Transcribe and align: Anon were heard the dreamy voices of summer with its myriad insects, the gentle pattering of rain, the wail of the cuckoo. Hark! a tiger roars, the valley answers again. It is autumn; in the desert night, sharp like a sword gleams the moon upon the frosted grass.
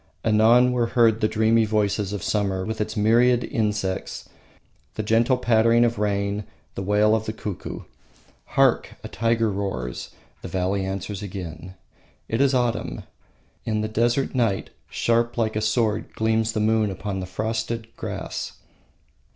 Anon 0.25 0.71
were 0.71 0.87
heard 0.97 1.21
the 1.21 1.27
dreamy 1.27 1.63
voices 1.63 2.11
of 2.11 2.23
summer 2.23 2.65
with 2.65 2.81
its 2.81 2.97
myriad 2.97 3.43
insects, 3.43 4.27
the 4.95 5.03
gentle 5.03 5.37
pattering 5.37 5.85
of 5.85 5.99
rain, 5.99 6.43
the 6.73 6.81
wail 6.81 7.13
of 7.15 7.27
the 7.27 7.31
cuckoo. 7.33 7.81
Hark! 8.57 8.95
a 9.03 9.07
tiger 9.07 9.51
roars, 9.51 10.09
the 10.41 10.47
valley 10.47 10.83
answers 10.83 11.21
again. 11.21 11.75
It 12.27 12.41
is 12.41 12.55
autumn; 12.55 13.03
in 13.63 13.81
the 13.81 13.87
desert 13.87 14.33
night, 14.33 14.71
sharp 14.89 15.37
like 15.37 15.55
a 15.55 15.61
sword 15.61 16.11
gleams 16.15 16.53
the 16.53 16.59
moon 16.59 16.89
upon 16.89 17.19
the 17.19 17.27
frosted 17.27 17.95
grass. 17.95 18.53